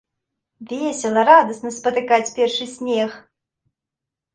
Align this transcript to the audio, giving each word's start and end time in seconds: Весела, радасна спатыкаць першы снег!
Весела, 0.71 1.21
радасна 1.31 1.75
спатыкаць 1.77 2.25
першы 2.41 2.65
снег! 2.77 3.09